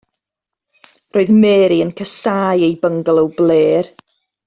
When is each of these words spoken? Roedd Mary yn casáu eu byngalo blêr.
Roedd 1.15 1.31
Mary 1.43 1.79
yn 1.85 1.93
casáu 1.99 2.59
eu 2.67 2.75
byngalo 2.83 3.25
blêr. 3.37 3.85